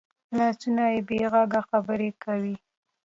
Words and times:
لاسونه 0.37 0.85
بې 1.07 1.19
غږه 1.33 1.61
خبرې 1.69 2.09
کوي 2.23 2.55